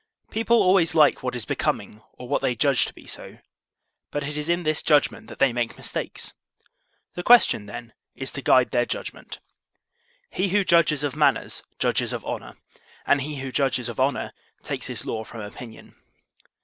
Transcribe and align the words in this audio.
People 0.31 0.57
always 0.63 0.95
like 0.95 1.21
what 1.21 1.35
is 1.35 1.45
becoming 1.45 2.01
or 2.13 2.27
what 2.27 2.41
they 2.41 2.55
judge 2.55 2.85
to 2.85 2.93
be 2.95 3.05
so; 3.05 3.37
but 4.09 4.23
it 4.23 4.35
is 4.35 4.49
in 4.49 4.63
this 4.63 4.81
judgment 4.81 5.27
that 5.27 5.37
they 5.37 5.53
make 5.53 5.77
mistakes; 5.77 6.33
the 7.13 7.21
question, 7.21 7.67
then, 7.67 7.93
is 8.15 8.31
to 8.31 8.41
guide 8.41 8.71
their 8.71 8.83
judgment. 8.87 9.37
He 10.31 10.49
who 10.49 10.63
judges 10.63 11.03
of 11.03 11.15
manners 11.15 11.61
judges 11.77 12.13
of 12.13 12.25
honor; 12.25 12.57
and 13.05 13.21
he 13.21 13.35
who 13.41 13.51
judges 13.51 13.89
of 13.89 13.99
honor 13.99 14.33
takes 14.63 14.87
his 14.87 15.05
law 15.05 15.23
from 15.23 15.41
opinion. 15.41 15.95